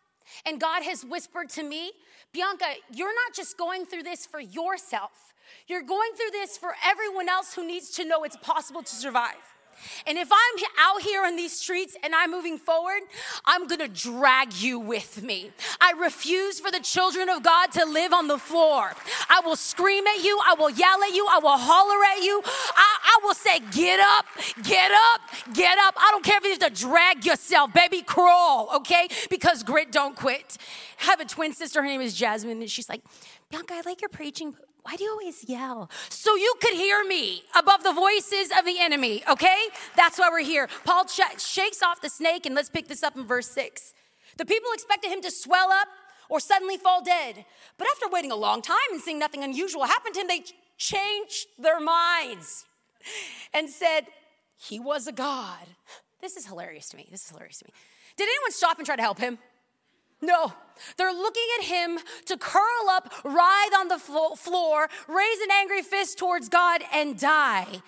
[0.47, 1.91] and God has whispered to me,
[2.33, 5.28] Bianca, you're not just going through this for yourself.
[5.67, 9.35] You're going through this for everyone else who needs to know it's possible to survive.
[10.05, 13.01] And if I'm out here in these streets and I'm moving forward,
[13.45, 15.51] I'm gonna drag you with me.
[15.79, 18.93] I refuse for the children of God to live on the floor.
[19.29, 22.41] I will scream at you, I will yell at you, I will holler at you.
[22.75, 24.25] I, I will say, Get up,
[24.63, 25.21] get up,
[25.53, 25.95] get up.
[25.97, 29.07] I don't care if you have to drag yourself, baby, crawl, okay?
[29.29, 30.57] Because grit don't quit.
[31.01, 33.01] I have a twin sister, her name is Jasmine, and she's like,
[33.49, 35.89] Bianca, I like your preaching, why do you always yell?
[36.09, 39.67] So you could hear me above the voices of the enemy, okay?
[39.95, 40.69] That's why we're here.
[40.85, 43.93] Paul ch- shakes off the snake, and let's pick this up in verse six.
[44.37, 45.87] The people expected him to swell up
[46.29, 47.45] or suddenly fall dead.
[47.77, 50.43] But after waiting a long time and seeing nothing unusual happen to him, they
[50.77, 52.65] changed their minds
[53.53, 54.07] and said,
[54.57, 55.67] He was a God.
[56.21, 57.07] This is hilarious to me.
[57.11, 57.73] This is hilarious to me.
[58.15, 59.39] Did anyone stop and try to help him?
[60.21, 60.53] No,
[60.97, 66.17] they're looking at him to curl up, writhe on the floor, raise an angry fist
[66.17, 67.81] towards God, and die.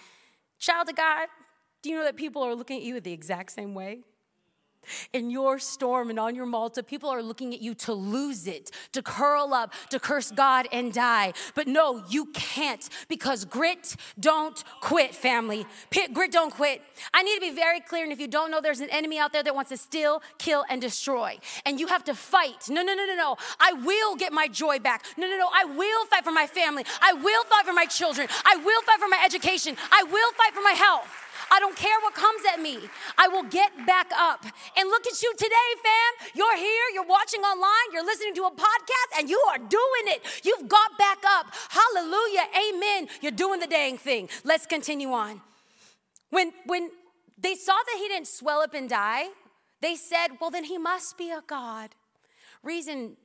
[0.59, 1.27] Child of God,
[1.81, 4.01] do you know that people are looking at you the exact same way?
[5.13, 8.71] In your storm and on your Malta, people are looking at you to lose it,
[8.91, 11.33] to curl up, to curse God and die.
[11.55, 15.65] But no, you can't because grit don't quit, family.
[16.13, 16.81] Grit don't quit.
[17.13, 18.03] I need to be very clear.
[18.03, 20.65] And if you don't know, there's an enemy out there that wants to steal, kill,
[20.69, 21.37] and destroy.
[21.65, 22.69] And you have to fight.
[22.69, 23.37] No, no, no, no, no.
[23.59, 25.05] I will get my joy back.
[25.17, 25.49] No, no, no.
[25.53, 26.85] I will fight for my family.
[27.01, 28.27] I will fight for my children.
[28.45, 29.75] I will fight for my education.
[29.91, 31.07] I will fight for my health.
[31.51, 32.79] I don't care what comes at me.
[33.17, 34.45] I will get back up.
[34.77, 36.31] And look at you today, fam.
[36.33, 40.23] You're here, you're watching online, you're listening to a podcast, and you are doing it.
[40.43, 41.47] You've got back up.
[41.69, 42.45] Hallelujah.
[42.69, 43.09] Amen.
[43.21, 44.29] You're doing the dang thing.
[44.45, 45.41] Let's continue on.
[46.29, 46.89] When when
[47.37, 49.25] they saw that he didn't swell up and die,
[49.81, 51.89] they said, well, then he must be a God.
[52.63, 53.17] Reason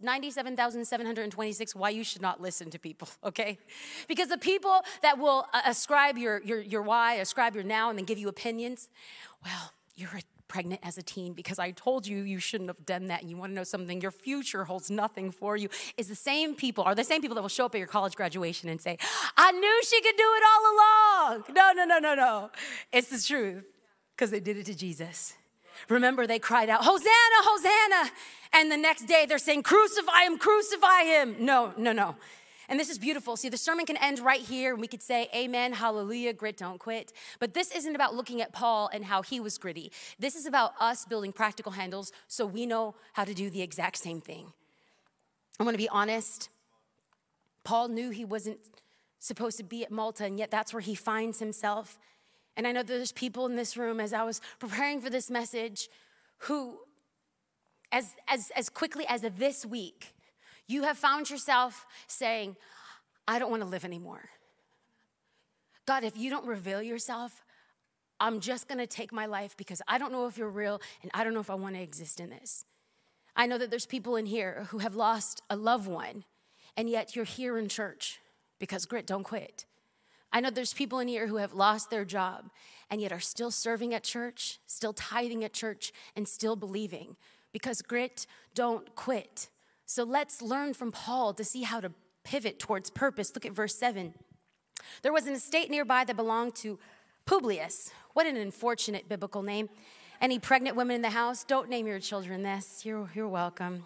[0.00, 3.58] 97,726 why you should not listen to people, okay?
[4.06, 7.98] Because the people that will uh, ascribe your, your, your why, ascribe your now, and
[7.98, 8.88] then give you opinions,
[9.44, 10.10] well, you're
[10.48, 13.36] pregnant as a teen because I told you you shouldn't have done that and you
[13.36, 16.94] want to know something, your future holds nothing for you, is the same people, are
[16.94, 18.98] the same people that will show up at your college graduation and say,
[19.36, 21.44] I knew she could do it all along.
[21.54, 22.50] No, no, no, no, no.
[22.92, 23.64] It's the truth
[24.14, 25.34] because they did it to Jesus.
[25.88, 28.10] Remember, they cried out, Hosanna, Hosanna.
[28.52, 31.36] And the next day they're saying, Crucify him, crucify him.
[31.40, 32.16] No, no, no.
[32.68, 33.36] And this is beautiful.
[33.36, 36.78] See, the sermon can end right here and we could say, Amen, hallelujah, grit, don't
[36.78, 37.12] quit.
[37.38, 39.92] But this isn't about looking at Paul and how he was gritty.
[40.18, 43.98] This is about us building practical handles so we know how to do the exact
[43.98, 44.52] same thing.
[45.60, 46.50] I want to be honest.
[47.64, 48.58] Paul knew he wasn't
[49.18, 51.98] supposed to be at Malta, and yet that's where he finds himself.
[52.56, 55.88] And I know there's people in this room as I was preparing for this message
[56.38, 56.78] who,
[57.92, 60.14] as, as, as quickly as this week,
[60.66, 62.56] you have found yourself saying,
[63.28, 64.30] I don't want to live anymore.
[65.86, 67.44] God, if you don't reveal yourself,
[68.18, 71.22] I'm just gonna take my life because I don't know if you're real and I
[71.22, 72.64] don't know if I wanna exist in this.
[73.36, 76.24] I know that there's people in here who have lost a loved one,
[76.76, 78.18] and yet you're here in church
[78.58, 79.66] because grit, don't quit.
[80.32, 82.50] I know there's people in here who have lost their job
[82.90, 87.16] and yet are still serving at church, still tithing at church, and still believing
[87.52, 89.48] because grit, don't quit.
[89.86, 93.32] So let's learn from Paul to see how to pivot towards purpose.
[93.34, 94.12] Look at verse 7.
[95.02, 96.78] There was an estate nearby that belonged to
[97.24, 97.90] Publius.
[98.12, 99.68] What an unfortunate biblical name.
[100.20, 102.84] Any pregnant women in the house, don't name your children this.
[102.84, 103.84] You're, you're welcome.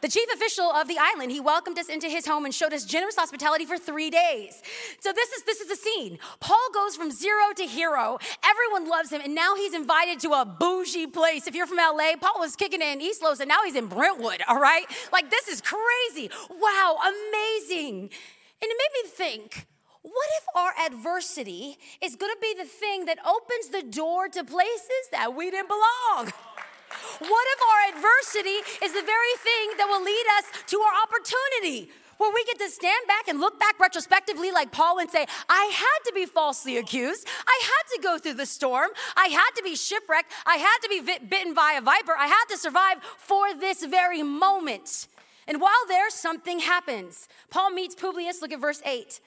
[0.00, 2.84] The chief official of the island, he welcomed us into his home and showed us
[2.84, 4.62] generous hospitality for three days.
[5.00, 6.18] So this is this is the scene.
[6.40, 8.18] Paul goes from zero to hero.
[8.44, 11.46] Everyone loves him, and now he's invited to a bougie place.
[11.46, 13.86] If you're from LA, Paul was kicking it in East Los, and now he's in
[13.86, 14.42] Brentwood.
[14.48, 16.30] All right, like this is crazy.
[16.50, 18.10] Wow, amazing.
[18.60, 19.66] And it made me think.
[20.02, 25.08] What if our adversity is gonna be the thing that opens the door to places
[25.12, 26.32] that we didn't belong?
[27.18, 31.90] What if our adversity is the very thing that will lead us to our opportunity?
[32.18, 35.70] Where we get to stand back and look back retrospectively, like Paul, and say, I
[35.72, 37.28] had to be falsely accused.
[37.46, 38.88] I had to go through the storm.
[39.16, 40.32] I had to be shipwrecked.
[40.44, 42.14] I had to be bitten by a viper.
[42.18, 45.06] I had to survive for this very moment.
[45.46, 47.28] And while there, something happens.
[47.50, 48.42] Paul meets Publius.
[48.42, 49.20] Look at verse 8.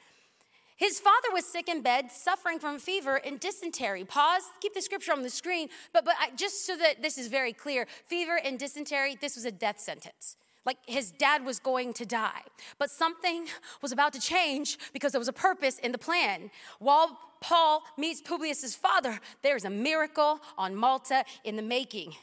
[0.81, 4.03] His father was sick in bed, suffering from fever and dysentery.
[4.03, 7.27] Pause, keep the scripture on the screen, but, but I, just so that this is
[7.27, 10.37] very clear fever and dysentery, this was a death sentence.
[10.65, 12.41] Like his dad was going to die.
[12.79, 13.45] But something
[13.83, 16.49] was about to change because there was a purpose in the plan.
[16.79, 22.15] While Paul meets Publius' father, there's a miracle on Malta in the making.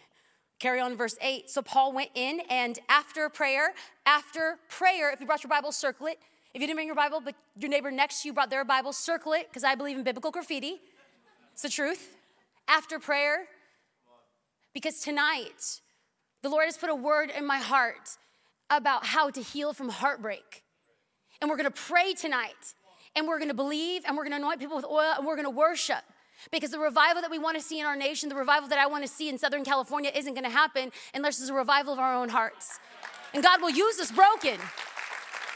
[0.59, 1.49] Carry on verse 8.
[1.49, 3.73] So Paul went in, and after prayer,
[4.05, 6.19] after prayer, if you brought your Bible, circle it.
[6.55, 8.93] If you didn't bring your Bible, but your neighbor next to you brought their Bible,
[8.93, 10.81] circle it, because I believe in biblical graffiti.
[11.53, 12.17] It's the truth.
[12.67, 13.47] After prayer,
[14.73, 15.81] because tonight,
[16.43, 18.17] the Lord has put a word in my heart
[18.71, 20.63] about how to heal from heartbreak.
[21.41, 22.75] And we're gonna pray tonight,
[23.15, 26.03] and we're gonna believe, and we're gonna anoint people with oil, and we're gonna worship.
[26.53, 28.87] Because the revival that we want to see in our nation, the revival that I
[28.87, 32.15] want to see in Southern California, isn't to happen unless there's a revival of our
[32.15, 32.79] own hearts.
[33.35, 34.59] And God will use us broken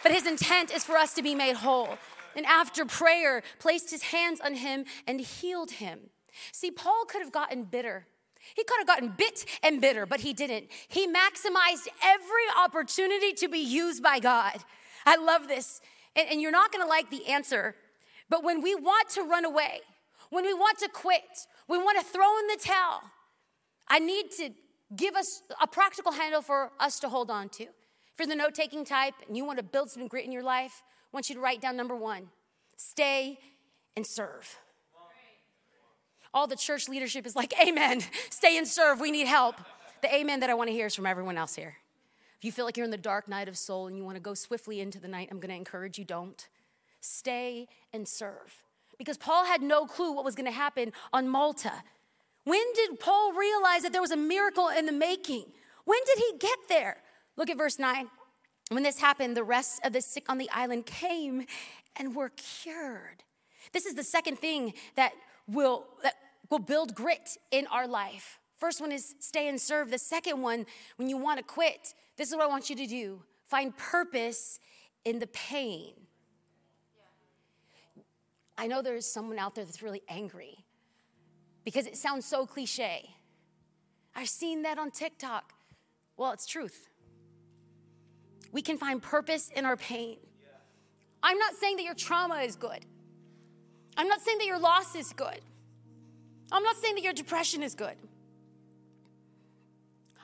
[0.03, 1.99] but his intent is for us to be made whole.
[2.35, 6.11] And after prayer, placed his hands on him and healed him.
[6.51, 8.07] See, Paul could have gotten bitter.
[8.55, 10.69] He could have gotten bit and bitter, but he didn't.
[10.89, 14.57] He maximized every opportunity to be used by God.
[15.07, 15.81] I love this.
[16.17, 17.77] And, and you're not gonna like the answer,
[18.29, 19.81] but when we want to run away,
[20.31, 23.03] when we want to quit, we want to throw in the towel,
[23.89, 24.51] I need to
[24.97, 27.67] give us a practical handle for us to hold on to.
[28.13, 30.43] If you're the note taking type and you want to build some grit in your
[30.43, 32.29] life, I want you to write down number one
[32.77, 33.39] stay
[33.97, 34.59] and serve.
[36.35, 39.57] All the church leadership is like, Amen, stay and serve, we need help.
[40.03, 41.77] The amen that I want to hear is from everyone else here.
[42.39, 44.21] If you feel like you're in the dark night of soul and you want to
[44.21, 46.49] go swiftly into the night, I'm going to encourage you don't.
[47.01, 48.65] Stay and serve.
[48.99, 51.73] Because Paul had no clue what was going to happen on Malta.
[52.45, 55.45] When did Paul realize that there was a miracle in the making?
[55.85, 56.97] When did he get there?
[57.37, 58.09] Look at verse 9.
[58.71, 61.47] When this happened, the rest of the sick on the island came
[61.97, 63.25] and were cured.
[63.73, 65.13] This is the second thing that
[65.47, 66.15] will, that
[66.51, 68.39] will build grit in our life.
[68.57, 69.91] First one is stay and serve.
[69.91, 70.67] The second one,
[70.97, 74.59] when you want to quit, this is what I want you to do find purpose
[75.05, 75.93] in the pain.
[78.57, 80.65] I know there's someone out there that's really angry
[81.65, 83.11] because it sounds so cliche.
[84.15, 85.53] I've seen that on TikTok.
[86.17, 86.89] Well, it's truth
[88.53, 90.19] we can find purpose in our pain.
[91.23, 92.85] I'm not saying that your trauma is good.
[93.97, 95.41] I'm not saying that your loss is good.
[96.51, 97.97] I'm not saying that your depression is good.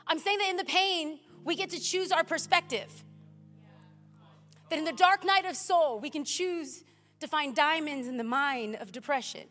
[0.07, 3.05] I'm saying that in the pain, we get to choose our perspective.
[4.71, 6.85] That in the dark night of soul, we can choose
[7.21, 9.45] to find diamonds in the mine of depression.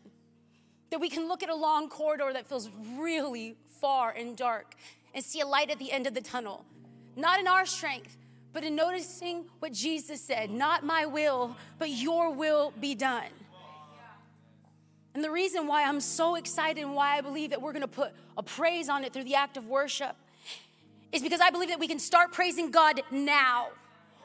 [0.90, 4.74] That we can look at a long corridor that feels really far and dark
[5.14, 6.64] and see a light at the end of the tunnel.
[7.16, 8.16] Not in our strength,
[8.58, 13.30] but in noticing what Jesus said, not my will, but your will be done.
[15.14, 18.10] And the reason why I'm so excited and why I believe that we're gonna put
[18.36, 20.16] a praise on it through the act of worship
[21.12, 23.68] is because I believe that we can start praising God now.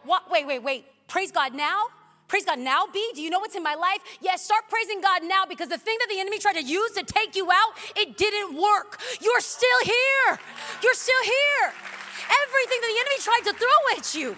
[0.03, 0.31] What?
[0.31, 0.85] Wait, wait, wait.
[1.07, 1.85] Praise God now?
[2.27, 3.11] Praise God now, B?
[3.13, 3.99] Do you know what's in my life?
[4.19, 7.03] Yes, start praising God now because the thing that the enemy tried to use to
[7.03, 8.99] take you out, it didn't work.
[9.21, 10.39] You're still here.
[10.81, 11.92] You're still here
[12.23, 14.35] everything that the enemy tried to throw at you.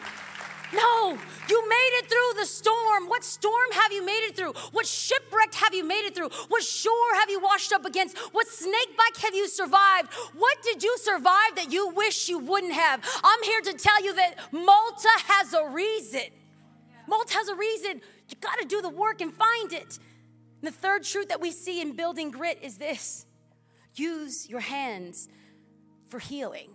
[0.74, 1.18] No,
[1.48, 3.08] you made it through the storm.
[3.08, 4.54] What storm have you made it through?
[4.72, 6.30] What shipwreck have you made it through?
[6.48, 8.18] What shore have you washed up against?
[8.34, 10.14] What snakebite have you survived?
[10.36, 13.02] What did you survive that you wish you wouldn't have?
[13.24, 16.32] I'm here to tell you that Malta has a reason.
[17.08, 18.02] Malta has a reason.
[18.28, 20.00] You got to do the work and find it.
[20.62, 23.26] And the third truth that we see in building grit is this
[23.94, 25.30] use your hands
[26.10, 26.75] for healing.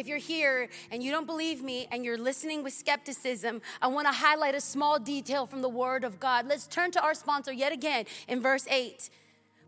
[0.00, 4.06] If you're here and you don't believe me and you're listening with skepticism, I want
[4.06, 6.46] to highlight a small detail from the Word of God.
[6.48, 9.10] Let's turn to our sponsor yet again in verse 8.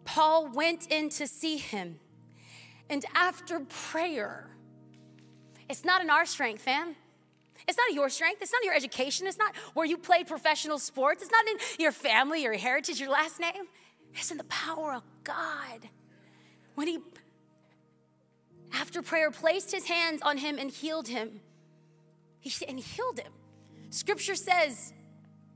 [0.07, 2.01] Paul went in to see him,
[2.89, 4.49] and after prayer,
[5.69, 6.97] it's not in our strength, fam.
[7.69, 8.41] It's not your strength.
[8.41, 9.27] It's not your education.
[9.27, 11.23] It's not where you played professional sports.
[11.23, 13.69] It's not in your family, your heritage, your last name.
[14.15, 15.91] It's in the power of God.
[16.75, 17.01] When he
[18.73, 21.41] after prayer, placed his hands on him and healed him.
[22.41, 23.33] He, and healed him.
[23.91, 24.93] Scripture says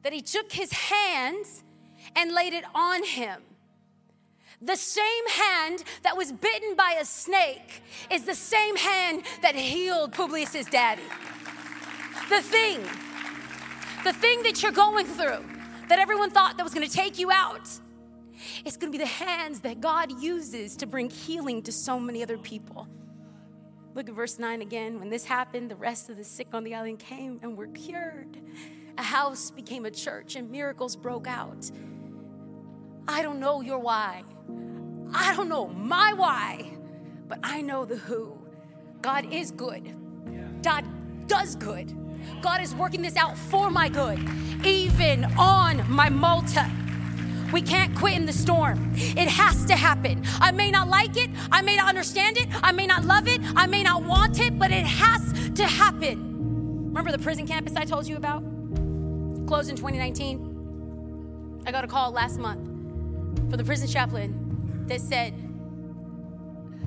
[0.03, 1.65] that he took his hands
[2.15, 3.43] and laid it on him.
[4.63, 10.13] The same hand that was bitten by a snake is the same hand that healed
[10.13, 11.03] Publius's daddy.
[12.31, 12.81] The thing,
[14.05, 15.45] the thing that you're going through,
[15.89, 17.69] that everyone thought that was gonna take you out,
[18.65, 22.39] it's gonna be the hands that God uses to bring healing to so many other
[22.39, 22.89] people.
[23.97, 25.01] Look at verse 9 again.
[25.01, 28.37] When this happened, the rest of the sick on the island came and were cured.
[28.99, 31.71] A house became a church and miracles broke out.
[33.09, 34.23] I don't know your why.
[35.15, 36.77] I don't know my why,
[37.27, 38.37] but I know the who.
[39.01, 39.97] God is good.
[40.63, 40.85] God
[41.27, 41.97] does good.
[42.43, 44.19] God is working this out for my good,
[44.63, 46.71] even on my Malta.
[47.53, 48.93] We can't quit in the storm.
[48.95, 50.25] It has to happen.
[50.41, 53.41] I may not like it, I may not understand it, I may not love it,
[53.55, 56.89] I may not want it, but it has to happen.
[56.89, 58.43] Remember the prison campus I told you about?
[59.47, 61.63] Closed in 2019.
[61.67, 65.35] I got a call last month from the prison chaplain that said,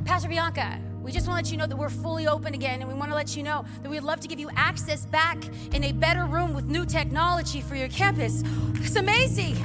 [0.05, 2.91] Pastor Bianca, we just want to let you know that we're fully open again, and
[2.91, 5.37] we want to let you know that we'd love to give you access back
[5.73, 8.43] in a better room with new technology for your campus.
[8.75, 9.55] It's amazing.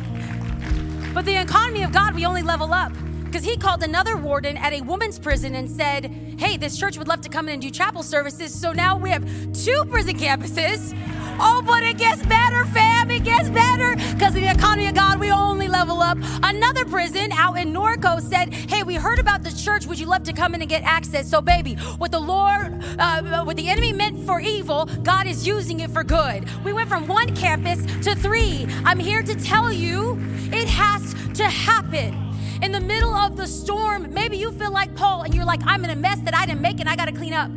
[1.15, 2.93] But the economy of God, we only level up.
[3.25, 6.07] Because he called another warden at a woman's prison and said,
[6.39, 8.53] Hey, this church would love to come in and do chapel services.
[8.53, 10.93] So now we have two prison campuses.
[11.41, 13.11] Oh, but it gets better, fam.
[13.11, 13.97] It gets better.
[14.13, 16.19] Because in the economy of God, we only level up.
[16.43, 19.87] Another prison out in Norco said, Hey, we heard about the church.
[19.87, 21.29] Would you love to come in and get access?
[21.29, 25.81] So, baby, what the Lord, uh, what the enemy meant for evil, God is using
[25.81, 26.49] it for good.
[26.65, 28.67] We went from one campus to three.
[28.85, 30.19] I'm here to tell you
[30.53, 32.21] it has to happen.
[32.63, 35.85] In the middle of the storm, maybe you feel like Paul and you're like, I'm
[35.85, 37.51] in a mess that I didn't make and I got to clean up.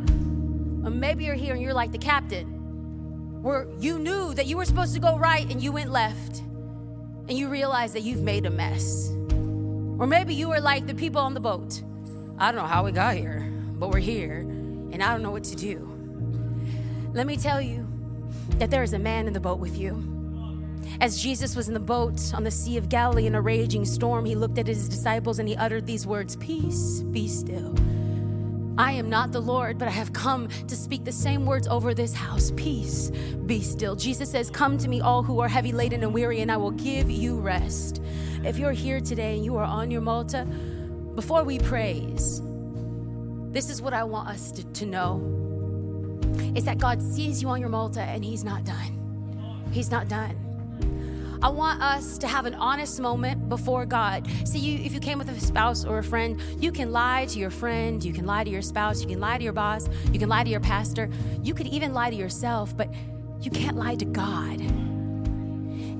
[0.84, 2.57] Or maybe you're here and you're like the captain,
[3.48, 6.40] where you knew that you were supposed to go right and you went left,
[7.28, 9.08] and you realize that you've made a mess.
[9.98, 11.82] Or maybe you were like the people on the boat.
[12.36, 14.40] I don't know how we got here, but we're here,
[14.92, 15.78] and I don't know what to do.
[17.14, 17.88] Let me tell you
[18.58, 19.94] that there is a man in the boat with you.
[21.00, 24.26] As Jesus was in the boat on the Sea of Galilee in a raging storm,
[24.26, 27.74] he looked at his disciples and he uttered these words Peace, be still.
[28.78, 31.94] I am not the Lord, but I have come to speak the same words over
[31.94, 32.52] this house.
[32.54, 33.10] Peace,
[33.44, 33.96] be still.
[33.96, 36.70] Jesus says, Come to me, all who are heavy laden and weary, and I will
[36.70, 38.00] give you rest.
[38.44, 40.44] If you're here today and you are on your Malta,
[41.16, 42.40] before we praise,
[43.50, 45.34] this is what I want us to, to know
[46.54, 49.66] is that God sees you on your Malta and He's not done.
[49.72, 50.47] He's not done.
[51.40, 54.26] I want us to have an honest moment before God.
[54.44, 57.38] See, you, if you came with a spouse or a friend, you can lie to
[57.38, 60.18] your friend, you can lie to your spouse, you can lie to your boss, you
[60.18, 61.08] can lie to your pastor,
[61.44, 62.92] you could even lie to yourself, but
[63.40, 64.60] you can't lie to God.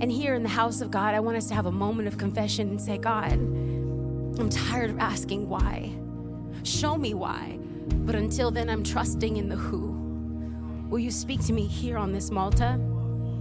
[0.00, 2.18] And here in the house of God, I want us to have a moment of
[2.18, 5.92] confession and say, God, I'm tired of asking why.
[6.64, 7.58] Show me why.
[7.88, 9.92] But until then, I'm trusting in the who.
[10.88, 12.80] Will you speak to me here on this Malta?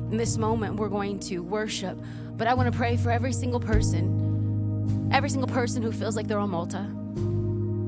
[0.10, 2.00] In this moment, we're going to worship,
[2.38, 6.28] but I want to pray for every single person, every single person who feels like
[6.28, 6.88] they're on Malta.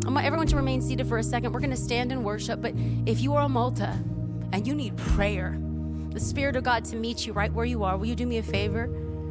[0.05, 1.53] I want everyone to remain seated for a second.
[1.53, 2.73] We're going to stand and worship, but
[3.05, 3.97] if you are on Malta
[4.51, 5.57] and you need prayer,
[6.09, 8.39] the Spirit of God to meet you right where you are, will you do me
[8.39, 8.87] a favor?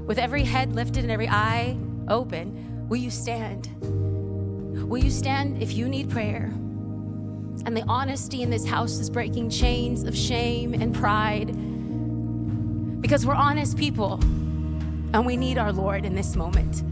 [0.06, 1.76] With every head lifted and every eye
[2.08, 3.68] open, will you stand?
[4.88, 6.44] Will you stand if you need prayer?
[7.66, 11.54] And the honesty in this house is breaking chains of shame and pride
[13.00, 14.14] because we're honest people
[15.14, 16.82] and we need our Lord in this moment.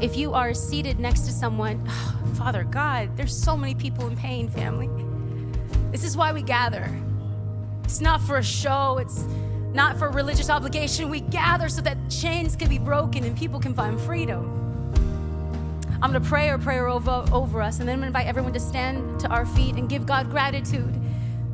[0.00, 4.16] If you are seated next to someone, oh, Father God, there's so many people in
[4.16, 4.88] pain, family.
[5.90, 6.90] This is why we gather.
[7.84, 9.24] It's not for a show, it's
[9.72, 11.10] not for religious obligation.
[11.10, 14.50] We gather so that chains can be broken and people can find freedom.
[16.02, 18.60] I'm gonna pray a prayer over, over us, and then I'm gonna invite everyone to
[18.60, 20.94] stand to our feet and give God gratitude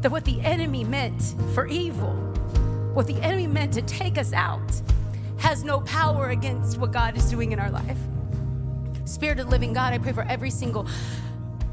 [0.00, 2.29] that what the enemy meant for evil,
[2.94, 4.82] what the enemy meant to take us out,
[5.38, 7.98] has no power against what God is doing in our life.
[9.04, 10.86] Spirit of living God, I pray for every single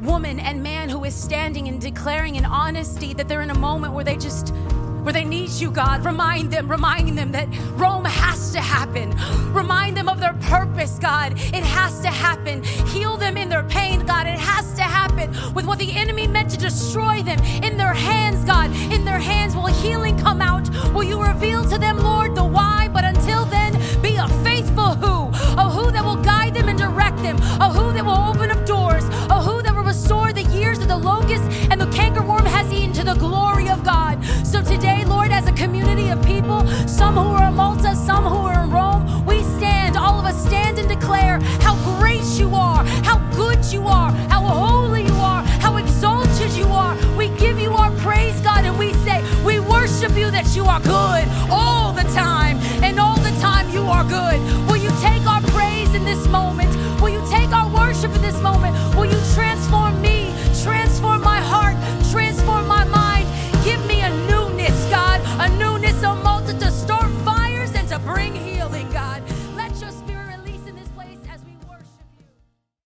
[0.02, 3.94] woman and man who is standing and declaring in honesty that they're in a moment
[3.94, 4.54] where they just
[5.04, 6.04] where they need you, God.
[6.04, 9.14] Remind them, reminding them that Rome has to happen.
[9.54, 11.34] Remind them of their purpose, God.
[11.34, 12.64] It has to happen.
[12.64, 14.26] Heal them in their pain, God.
[14.26, 18.44] It has to happen with what the enemy meant to destroy them in their hands,
[18.46, 18.72] God.
[18.92, 20.68] In their hands will healing come out.
[20.92, 22.90] Will you reveal to them, Lord, the why?
[22.92, 25.28] But until then, be a faithful who,
[25.62, 28.66] a who that will guide them and direct them, a who that will open up
[28.66, 29.62] doors, a who
[29.98, 33.84] sore, the years that the locust, and the cankerworm has eaten to the glory of
[33.84, 34.24] God.
[34.46, 38.38] So today, Lord, as a community of people, some who are in Malta, some who
[38.48, 42.84] are in Rome, we stand, all of us stand and declare how great you are,
[43.04, 46.96] how good you are, how holy you are, how exalted you are.
[47.18, 50.80] We give you our praise, God, and we say, we worship you that you are
[50.82, 54.40] good all the time, and all the time you are good.
[54.68, 56.70] Will you take our praise in this moment?
[57.02, 58.76] Will you take our worship in this moment?
[58.96, 59.87] Will you transform?
[60.68, 61.78] Transform my heart,
[62.12, 63.26] transform my mind.
[63.64, 68.36] Give me a newness, God, a newness, of multitude to start fires and to bring
[68.36, 68.57] healing.